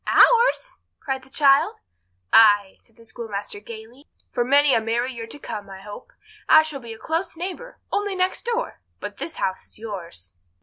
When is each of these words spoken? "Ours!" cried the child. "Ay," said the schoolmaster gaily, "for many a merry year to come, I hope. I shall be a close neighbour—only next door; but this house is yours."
"Ours!" 0.07 0.79
cried 0.99 1.21
the 1.23 1.29
child. 1.29 1.75
"Ay," 2.33 2.79
said 2.81 2.95
the 2.95 3.05
schoolmaster 3.05 3.59
gaily, 3.59 4.07
"for 4.31 4.43
many 4.43 4.73
a 4.73 4.81
merry 4.81 5.13
year 5.13 5.27
to 5.27 5.37
come, 5.37 5.69
I 5.69 5.81
hope. 5.81 6.11
I 6.49 6.63
shall 6.63 6.79
be 6.79 6.91
a 6.93 6.97
close 6.97 7.37
neighbour—only 7.37 8.15
next 8.15 8.45
door; 8.47 8.81
but 8.99 9.17
this 9.17 9.35
house 9.35 9.67
is 9.67 9.77
yours." 9.77 10.33